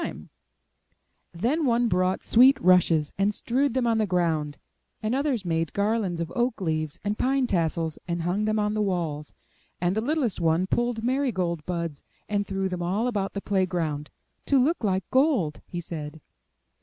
[0.01, 3.99] 74 UP ONE PAIR OF STAIRS Then one brought sweet rushes and strewed them on
[3.99, 4.57] the ground;
[5.03, 8.81] and others made garlands of oak leaves and pine tassels and hung them on the
[8.81, 9.35] walls;
[9.79, 14.09] and the littlest one pulled marigold buds and threw them all about the play ground,
[14.47, 16.19] *'to look like gold/* he said.